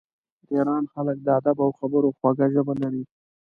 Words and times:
د 0.47 0.49
ایران 0.55 0.83
خلک 0.93 1.17
د 1.23 1.27
ادب 1.39 1.57
او 1.65 1.69
خبرو 1.79 2.15
خوږه 2.17 2.47
ژبه 2.53 2.73
لري. 2.81 3.03